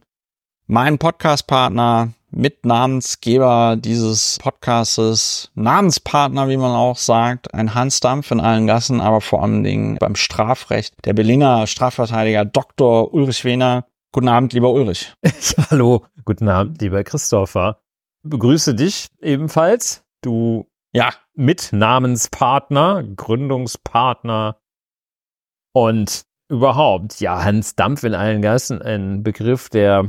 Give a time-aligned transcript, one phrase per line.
[0.66, 8.66] meinen Podcastpartner, Mitnamensgeber dieses Podcastes, Namenspartner, wie man auch sagt, ein Hans Dampf in allen
[8.66, 13.14] Gassen, aber vor allen Dingen beim Strafrecht, der Berliner Strafverteidiger Dr.
[13.14, 13.86] Ulrich Wehner.
[14.12, 15.12] Guten Abend, lieber Ulrich.
[15.70, 17.78] Hallo, guten Abend, lieber Christopher.
[18.22, 20.02] Begrüße dich ebenfalls.
[20.22, 24.60] Du ja, Mitnamenspartner, Gründungspartner
[25.74, 30.08] und überhaupt, ja, Hans Dampf in allen Gassen, ein Begriff, der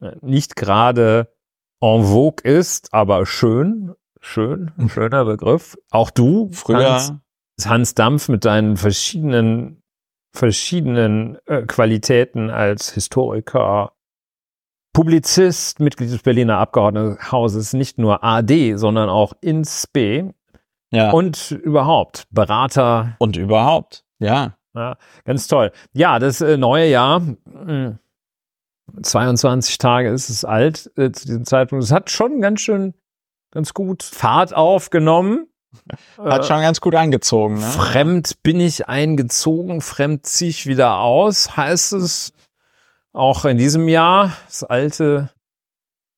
[0.00, 1.32] äh, nicht gerade
[1.80, 5.78] en vogue ist, aber schön, schön, ein schöner Begriff.
[5.90, 7.12] Auch du, früher Hans,
[7.64, 9.82] Hans Dampf mit deinen verschiedenen,
[10.34, 13.96] verschiedenen äh, Qualitäten als Historiker,
[14.96, 20.30] Publizist, Mitglied des Berliner Abgeordnetenhauses, nicht nur AD, sondern auch ins B.
[20.90, 21.10] Ja.
[21.10, 23.16] Und überhaupt, Berater.
[23.18, 24.56] Und überhaupt, ja.
[24.74, 25.72] Ja, ganz toll.
[25.94, 27.22] Ja, das äh, neue Jahr,
[29.02, 31.82] 22 hm, Tage ist es alt äh, zu diesem Zeitpunkt.
[31.82, 32.92] Es hat schon ganz schön,
[33.52, 35.46] ganz gut Fahrt aufgenommen.
[36.18, 37.58] Hat äh, schon ganz gut angezogen.
[37.58, 37.66] Ne?
[37.66, 42.32] Fremd bin ich eingezogen, fremd ziehe ich wieder aus, heißt es
[43.12, 45.30] auch in diesem Jahr, das alte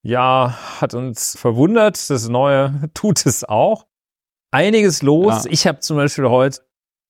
[0.03, 3.88] Jahr hat uns verwundert, das neue tut es auch.
[4.51, 5.45] Einiges los.
[5.45, 5.51] Ja.
[5.51, 6.61] Ich habe zum Beispiel heute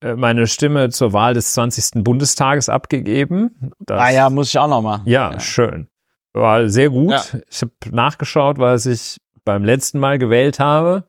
[0.00, 2.04] äh, meine Stimme zur Wahl des 20.
[2.04, 3.72] Bundestages abgegeben.
[3.80, 5.02] Das, ah ja, muss ich auch noch machen.
[5.06, 5.40] Ja, ja.
[5.40, 5.88] schön.
[6.32, 7.10] War sehr gut.
[7.10, 7.40] Ja.
[7.50, 11.04] Ich habe nachgeschaut, was ich beim letzten Mal gewählt habe.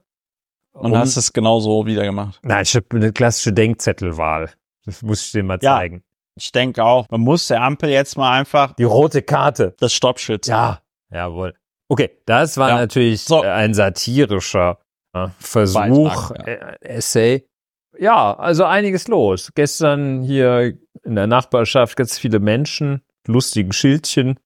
[0.72, 2.40] Und um, hast es genau so wieder gemacht?
[2.44, 4.52] Nein, ich habe eine klassische Denkzettelwahl.
[4.86, 6.04] Das muss ich dir mal zeigen.
[6.36, 10.48] Ich denke auch, man muss der Ampel jetzt mal einfach die rote Karte, das Stoppschild.
[10.48, 10.82] Ja,
[11.12, 11.54] jawohl.
[11.90, 12.78] Okay, das war ja.
[12.78, 13.42] natürlich so.
[13.42, 14.80] ein satirischer
[15.14, 15.80] äh, Versuch,
[16.32, 16.54] Beitrag, ja.
[16.54, 17.46] äh, Essay.
[17.98, 19.52] Ja, also einiges los.
[19.56, 24.40] Gestern hier in der Nachbarschaft ganz viele Menschen, lustigen Schildchen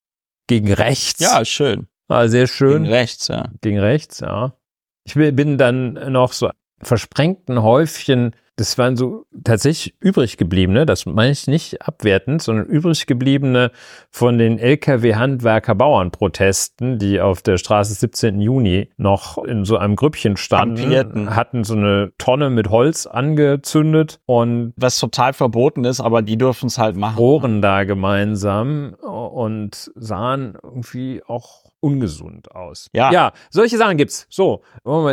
[0.48, 1.20] gegen rechts.
[1.20, 1.88] Ja, schön.
[2.08, 2.84] War sehr schön.
[2.84, 3.50] Gegen rechts, ja.
[3.62, 4.58] Gegen rechts, ja.
[5.06, 6.50] Ich bin dann noch so
[6.82, 13.06] versprengten Häufchen das waren so tatsächlich übrig gebliebene, das meine ich nicht abwertend, sondern übrig
[13.08, 13.72] gebliebene
[14.12, 18.40] von den Lkw-Handwerker-Bauern-Protesten, die auf der Straße 17.
[18.40, 21.36] Juni noch in so einem Grüppchen standen, Ampierten.
[21.36, 26.68] hatten so eine Tonne mit Holz angezündet und was total verboten ist, aber die dürfen
[26.68, 27.18] es halt machen.
[27.18, 32.90] Rohren da gemeinsam und sahen irgendwie auch ungesund aus.
[32.94, 33.12] Ja.
[33.12, 34.26] Ja, solche Sachen gibt's.
[34.30, 34.64] So,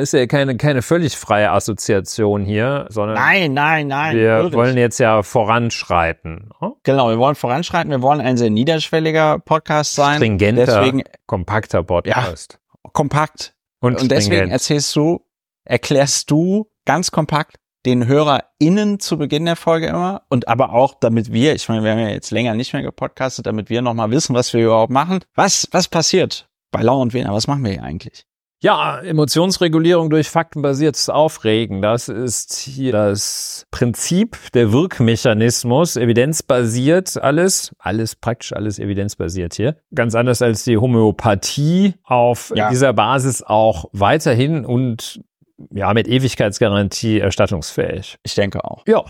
[0.00, 3.16] ist ja keine, keine völlig freie Assoziation hier, sondern.
[3.16, 4.16] Nein, nein, nein.
[4.16, 4.54] Wir wirklich.
[4.54, 6.50] wollen jetzt ja voranschreiten.
[6.60, 6.74] Hm?
[6.84, 7.90] Genau, wir wollen voranschreiten.
[7.90, 10.16] Wir wollen ein sehr niederschwelliger Podcast sein.
[10.16, 12.58] Stringenter, deswegen, kompakter Podcast.
[12.62, 13.54] Ja, kompakt.
[13.80, 15.26] Und, Und deswegen erzählst du,
[15.64, 21.32] erklärst du ganz kompakt den HörerInnen zu Beginn der Folge immer und aber auch, damit
[21.32, 24.34] wir, ich meine, wir haben ja jetzt länger nicht mehr gepodcastet, damit wir nochmal wissen,
[24.34, 25.20] was wir überhaupt machen.
[25.34, 28.26] Was, was passiert bei Lau und Wiener, was machen wir hier eigentlich?
[28.62, 38.16] Ja, Emotionsregulierung durch faktenbasiertes Aufregen, das ist hier das Prinzip, der Wirkmechanismus, evidenzbasiert alles, alles
[38.16, 39.78] praktisch alles evidenzbasiert hier.
[39.94, 42.68] Ganz anders als die Homöopathie auf ja.
[42.68, 45.22] dieser Basis auch weiterhin und
[45.70, 48.18] ja, mit Ewigkeitsgarantie erstattungsfähig.
[48.24, 48.82] Ich denke auch.
[48.86, 49.04] Ja,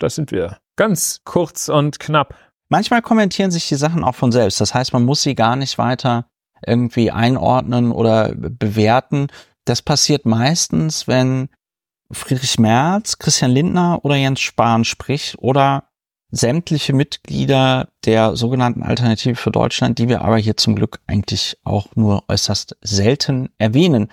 [0.00, 0.58] das sind wir.
[0.74, 2.34] Ganz kurz und knapp.
[2.68, 4.60] Manchmal kommentieren sich die Sachen auch von selbst.
[4.60, 6.26] Das heißt, man muss sie gar nicht weiter
[6.66, 9.28] irgendwie einordnen oder bewerten.
[9.64, 11.48] Das passiert meistens, wenn
[12.10, 15.84] Friedrich Merz, Christian Lindner oder Jens Spahn spricht oder
[16.30, 21.88] sämtliche Mitglieder der sogenannten Alternative für Deutschland, die wir aber hier zum Glück eigentlich auch
[21.94, 24.10] nur äußerst selten erwähnen.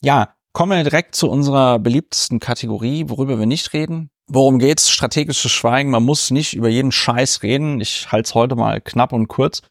[0.00, 4.10] Ja, kommen wir direkt zu unserer beliebtesten Kategorie, worüber wir nicht reden.
[4.26, 4.90] Worum geht's?
[4.90, 5.90] Strategisches Schweigen.
[5.90, 7.80] Man muss nicht über jeden Scheiß reden.
[7.80, 9.62] Ich halte es heute mal knapp und kurz.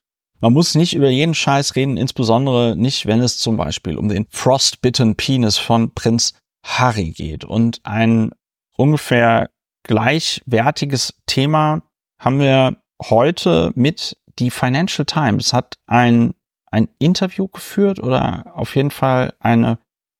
[0.41, 4.25] Man muss nicht über jeden Scheiß reden, insbesondere nicht, wenn es zum Beispiel um den
[4.29, 6.33] Frostbitten Penis von Prinz
[6.65, 7.43] Harry geht.
[7.43, 8.31] Und ein
[8.77, 9.49] ungefähr
[9.83, 11.81] gleichwertiges Thema
[12.19, 16.33] haben wir heute mit die Financial Times hat ein,
[16.71, 19.79] ein Interview geführt oder auf jeden Fall eine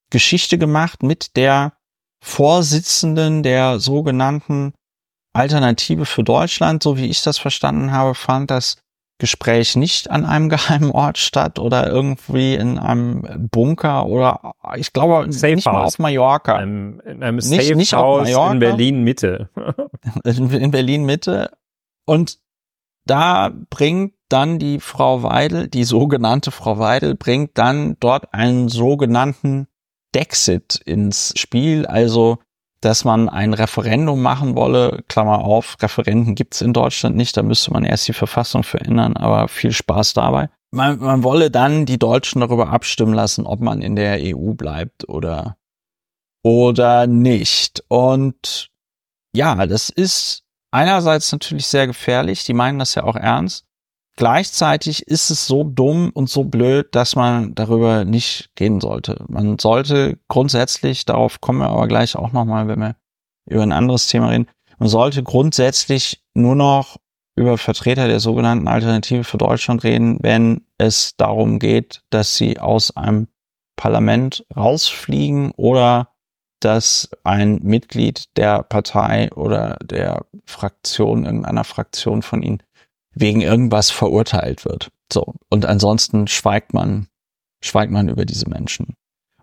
[0.09, 1.73] Geschichte gemacht mit der
[2.21, 4.73] Vorsitzenden der sogenannten
[5.33, 8.77] Alternative für Deutschland, so wie ich das verstanden habe, fand das
[9.19, 15.31] Gespräch nicht an einem geheimen Ort statt oder irgendwie in einem Bunker oder ich glaube
[15.31, 15.73] Safe nicht House.
[15.73, 16.55] mal auf Mallorca.
[16.55, 19.49] Einem, in einem Safe nicht, nicht House Mallorca, in Berlin Mitte.
[20.23, 21.51] in, in Berlin Mitte.
[22.05, 22.39] Und
[23.05, 29.67] da bringt dann die Frau Weidel, die sogenannte Frau Weidel, bringt dann dort einen sogenannten
[30.13, 32.39] Dexit ins Spiel, also
[32.81, 37.71] dass man ein Referendum machen wolle, Klammer auf, Referenden gibt's in Deutschland nicht, da müsste
[37.71, 40.49] man erst die Verfassung verändern, aber viel Spaß dabei.
[40.71, 45.09] Man, man wolle dann die Deutschen darüber abstimmen lassen, ob man in der EU bleibt
[45.09, 45.57] oder,
[46.43, 47.83] oder nicht.
[47.87, 48.69] Und
[49.35, 53.65] ja, das ist einerseits natürlich sehr gefährlich, die meinen das ja auch ernst.
[54.19, 59.23] Gleichzeitig ist es so dumm und so blöd, dass man darüber nicht gehen sollte.
[59.29, 62.97] Man sollte grundsätzlich, darauf kommen wir aber gleich auch nochmal, wenn wir
[63.49, 66.97] über ein anderes Thema reden, man sollte grundsätzlich nur noch
[67.37, 72.97] über Vertreter der sogenannten Alternative für Deutschland reden, wenn es darum geht, dass sie aus
[72.97, 73.29] einem
[73.77, 76.09] Parlament rausfliegen oder
[76.59, 82.61] dass ein Mitglied der Partei oder der Fraktion, irgendeiner Fraktion von ihnen
[83.19, 84.89] wegen irgendwas verurteilt wird.
[85.11, 85.33] So.
[85.49, 87.07] Und ansonsten schweigt man,
[87.63, 88.95] schweigt man über diese Menschen.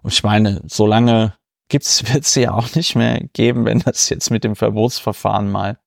[0.02, 1.34] Und ich meine, solange
[1.68, 5.78] gibt's, wird sie ja auch nicht mehr geben, wenn das jetzt mit dem Verbotsverfahren mal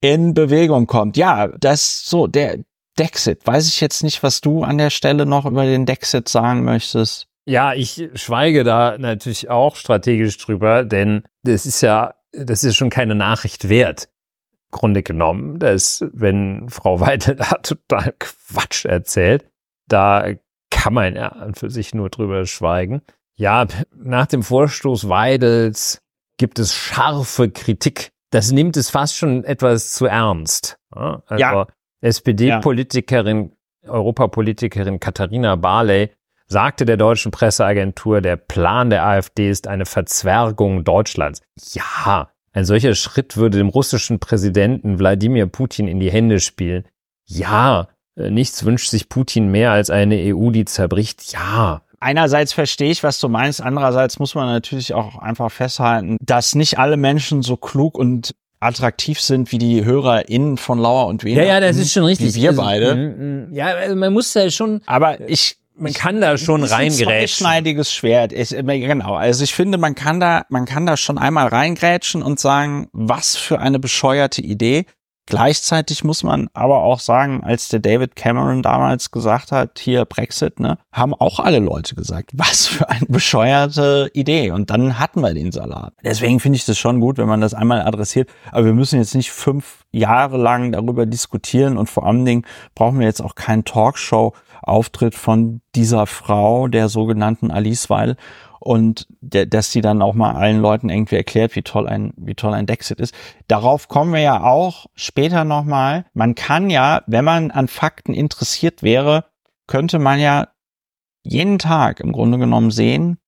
[0.00, 1.16] in Bewegung kommt.
[1.16, 2.58] Ja, das so, der
[2.98, 3.46] Dexit.
[3.46, 7.26] Weiß ich jetzt nicht, was du an der Stelle noch über den Dexit sagen möchtest.
[7.46, 12.90] Ja, ich schweige da natürlich auch strategisch drüber, denn das ist ja, das ist schon
[12.90, 14.08] keine Nachricht wert.
[14.70, 19.48] Grunde genommen, dass wenn Frau Weidel da total Quatsch erzählt,
[19.86, 20.34] da
[20.70, 23.02] kann man ja an für sich nur drüber schweigen.
[23.34, 26.02] Ja, nach dem Vorstoß Weidels
[26.36, 28.10] gibt es scharfe Kritik.
[28.30, 30.78] Das nimmt es fast schon etwas zu ernst.
[30.90, 31.66] Also ja.
[32.00, 33.90] SPD-Politikerin, ja.
[33.90, 36.10] Europapolitikerin Katharina Barley
[36.46, 41.42] sagte der deutschen Presseagentur, der Plan der AfD ist eine Verzwergung Deutschlands.
[41.72, 46.84] Ja, ein solcher Schritt würde dem russischen Präsidenten Wladimir Putin in die Hände spielen.
[47.24, 51.32] Ja, äh, nichts wünscht sich Putin mehr als eine EU, die zerbricht.
[51.32, 51.82] Ja.
[52.00, 53.62] Einerseits verstehe ich, was du meinst.
[53.62, 59.20] Andererseits muss man natürlich auch einfach festhalten, dass nicht alle Menschen so klug und attraktiv
[59.20, 61.42] sind wie die HörerInnen von Lauer und Wiener.
[61.42, 62.34] Ja, ja, das ist schon richtig.
[62.34, 62.94] Wie wir also, beide.
[62.96, 64.80] Mm, mm, ja, also man muss ja schon.
[64.86, 67.08] Aber ich man kann da schon reingrätschen.
[67.08, 68.32] Ein schneidiges Schwert.
[68.32, 69.14] Ich, genau.
[69.14, 73.36] Also ich finde, man kann da, man kann da schon einmal reingrätschen und sagen, was
[73.36, 74.84] für eine bescheuerte Idee.
[75.28, 80.58] Gleichzeitig muss man aber auch sagen, als der David Cameron damals gesagt hat, hier Brexit,
[80.58, 84.52] ne, haben auch alle Leute gesagt, was für eine bescheuerte Idee.
[84.52, 85.92] Und dann hatten wir den Salat.
[86.02, 88.30] Deswegen finde ich das schon gut, wenn man das einmal adressiert.
[88.52, 92.98] Aber wir müssen jetzt nicht fünf Jahre lang darüber diskutieren und vor allen Dingen brauchen
[92.98, 94.32] wir jetzt auch keinen Talkshow
[94.62, 98.16] Auftritt von dieser Frau, der sogenannten Alice Weil,
[98.60, 102.34] und der, dass sie dann auch mal allen Leuten irgendwie erklärt, wie toll ein, wie
[102.34, 103.14] toll ein Dexit ist.
[103.46, 106.06] Darauf kommen wir ja auch später nochmal.
[106.12, 109.26] Man kann ja, wenn man an Fakten interessiert wäre,
[109.66, 110.48] könnte man ja
[111.22, 113.18] jeden Tag im Grunde genommen sehen,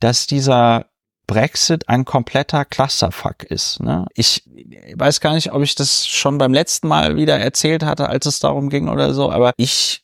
[0.00, 0.86] dass dieser
[1.26, 3.80] Brexit ein kompletter Clusterfuck ist.
[3.80, 4.06] Ne?
[4.14, 4.42] Ich
[4.96, 8.40] weiß gar nicht, ob ich das schon beim letzten Mal wieder erzählt hatte, als es
[8.40, 10.02] darum ging oder so, aber ich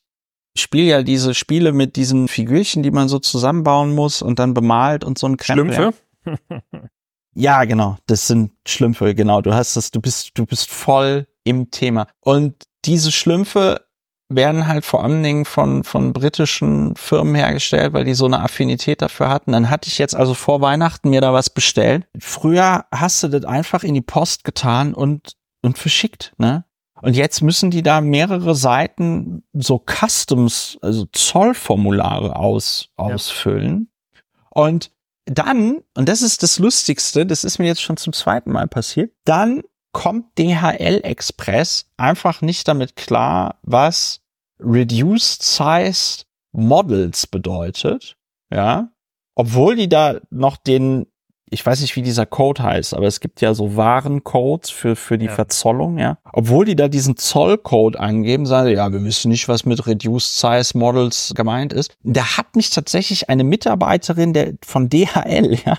[0.61, 5.05] spiele ja diese Spiele mit diesen Figürchen, die man so zusammenbauen muss und dann bemalt
[5.05, 5.75] und so ein Krempel.
[5.75, 5.99] Schlümpfe?
[7.35, 7.97] ja, genau.
[8.07, 9.41] Das sind Schlümpfe, genau.
[9.41, 12.07] Du hast das, du bist, du bist voll im Thema.
[12.21, 13.87] Und diese Schlümpfe
[14.29, 19.01] werden halt vor allen Dingen von, von britischen Firmen hergestellt, weil die so eine Affinität
[19.03, 19.53] dafür hatten.
[19.53, 22.07] Dann hatte ich jetzt also vor Weihnachten mir da was bestellt.
[22.19, 26.65] Früher hast du das einfach in die Post getan und, und verschickt, ne?
[27.03, 33.91] Und jetzt müssen die da mehrere Seiten so Customs, also Zollformulare aus, ausfüllen.
[34.15, 34.21] Ja.
[34.51, 34.91] Und
[35.27, 39.13] dann, und das ist das Lustigste, das ist mir jetzt schon zum zweiten Mal passiert,
[39.25, 39.63] dann
[39.93, 44.21] kommt DHL Express einfach nicht damit klar, was
[44.61, 48.17] Reduced Sized Models bedeutet.
[48.51, 48.91] Ja.
[49.35, 51.07] Obwohl die da noch den
[51.49, 55.17] ich weiß nicht, wie dieser Code heißt, aber es gibt ja so Warencodes für, für
[55.17, 55.33] die ja.
[55.33, 56.19] Verzollung, ja.
[56.33, 60.77] Obwohl die da diesen Zollcode angeben, sagen, ja, wir wissen nicht, was mit Reduced Size
[60.77, 61.97] Models gemeint ist.
[62.03, 65.79] Da hat mich tatsächlich eine Mitarbeiterin der, von DHL, ja,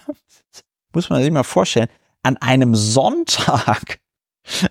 [0.94, 1.90] muss man sich mal vorstellen,
[2.24, 4.00] an einem Sonntag,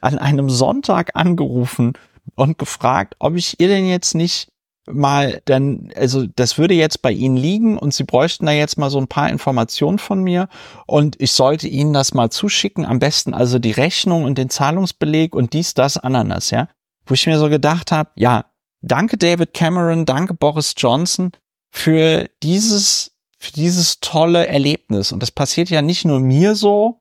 [0.00, 1.92] an einem Sonntag angerufen
[2.34, 4.48] und gefragt, ob ich ihr denn jetzt nicht
[4.90, 8.90] mal dann, also das würde jetzt bei Ihnen liegen und Sie bräuchten da jetzt mal
[8.90, 10.48] so ein paar Informationen von mir
[10.86, 15.34] und ich sollte Ihnen das mal zuschicken, am besten also die Rechnung und den Zahlungsbeleg
[15.34, 16.68] und dies, das, Ananas, ja.
[17.04, 18.46] Wo ich mir so gedacht habe, ja,
[18.80, 21.32] danke David Cameron, danke Boris Johnson
[21.70, 25.12] für dieses, für dieses tolle Erlebnis.
[25.12, 27.00] Und das passiert ja nicht nur mir so,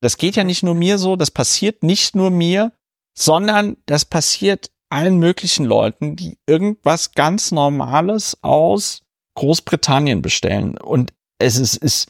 [0.00, 2.72] das geht ja nicht nur mir so, das passiert nicht nur mir,
[3.14, 9.02] sondern das passiert allen möglichen Leuten, die irgendwas ganz Normales aus
[9.34, 10.78] Großbritannien bestellen.
[10.78, 12.08] Und es ist, ist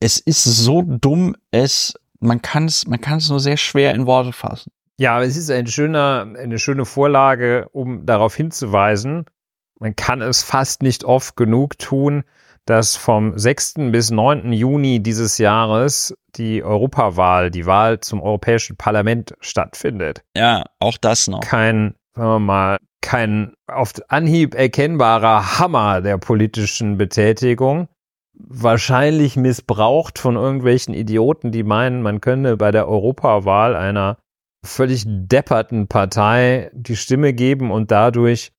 [0.00, 4.06] es ist so dumm, es, man kann es, man kann es nur sehr schwer in
[4.06, 4.72] Worte fassen.
[4.98, 9.26] Ja, es ist ein schöner, eine schöne Vorlage, um darauf hinzuweisen.
[9.78, 12.24] Man kann es fast nicht oft genug tun,
[12.66, 13.74] dass vom 6.
[13.92, 14.52] bis 9.
[14.52, 20.22] Juni dieses Jahres die Europawahl, die Wahl zum Europäischen Parlament stattfindet.
[20.36, 21.40] Ja, auch das noch.
[21.40, 27.88] Kein sagen wir mal, kein auf Anhieb erkennbarer Hammer der politischen Betätigung.
[28.34, 34.18] Wahrscheinlich missbraucht von irgendwelchen Idioten, die meinen, man könne bei der Europawahl einer
[34.62, 38.52] völlig depperten Partei die Stimme geben und dadurch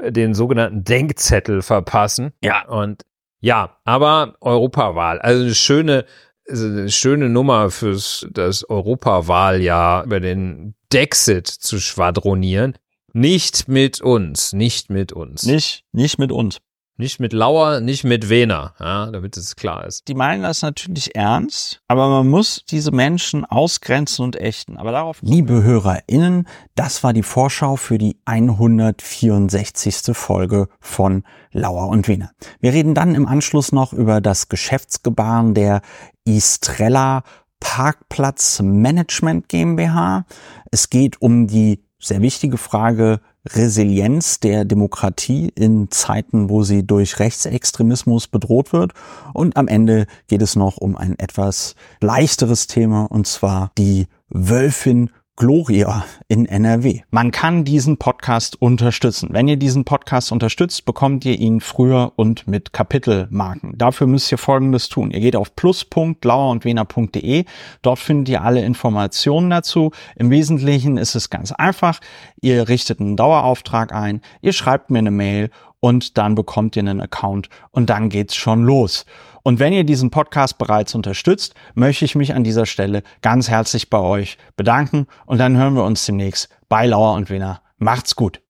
[0.00, 2.32] den sogenannten Denkzettel verpassen.
[2.40, 2.68] Ja.
[2.68, 3.04] Und
[3.40, 6.04] ja, aber Europawahl, also eine schöne,
[6.48, 12.78] also eine schöne Nummer fürs das Europawahljahr über den Dexit zu schwadronieren.
[13.12, 15.44] Nicht mit uns, nicht mit uns.
[15.44, 16.58] Nicht, nicht mit uns.
[17.00, 20.08] Nicht mit Lauer, nicht mit Wehner, ja, damit es klar ist.
[20.08, 24.76] Die meinen das natürlich ernst, aber man muss diese Menschen ausgrenzen und ächten.
[24.76, 25.18] Aber darauf.
[25.22, 30.16] Liebe HörerInnen, das war die Vorschau für die 164.
[30.16, 31.22] Folge von
[31.52, 32.32] Lauer und Wehner.
[32.58, 35.82] Wir reden dann im Anschluss noch über das Geschäftsgebaren der
[36.24, 37.22] Istrella
[37.60, 40.26] Parkplatz Management GmbH.
[40.72, 47.18] Es geht um die sehr wichtige Frage Resilienz der Demokratie in Zeiten, wo sie durch
[47.18, 48.92] Rechtsextremismus bedroht wird.
[49.34, 55.10] Und am Ende geht es noch um ein etwas leichteres Thema, und zwar die Wölfin
[55.38, 57.02] Gloria in NRW.
[57.12, 59.28] Man kann diesen Podcast unterstützen.
[59.30, 63.78] Wenn ihr diesen Podcast unterstützt, bekommt ihr ihn früher und mit Kapitelmarken.
[63.78, 65.12] Dafür müsst ihr Folgendes tun.
[65.12, 67.44] Ihr geht auf plus.lauerundwener.de.
[67.82, 69.92] Dort findet ihr alle Informationen dazu.
[70.16, 72.00] Im Wesentlichen ist es ganz einfach.
[72.40, 77.00] Ihr richtet einen Dauerauftrag ein, ihr schreibt mir eine Mail und dann bekommt ihr einen
[77.00, 79.04] Account und dann geht's schon los.
[79.42, 83.88] Und wenn ihr diesen Podcast bereits unterstützt, möchte ich mich an dieser Stelle ganz herzlich
[83.88, 87.62] bei euch bedanken und dann hören wir uns demnächst bei Lauer und Wiener.
[87.78, 88.40] Macht's gut.